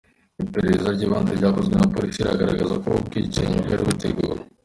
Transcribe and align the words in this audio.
Iperereza 0.43 0.87
ry’ibanze 0.95 1.31
ryakozwe 1.39 1.73
na 1.75 1.87
polisi 1.93 2.19
riragaragaza 2.21 2.73
ko 2.81 2.85
ubu 2.89 2.99
bwicanyi 3.07 3.57
bwari 3.63 3.81
buteguwe. 3.89 4.35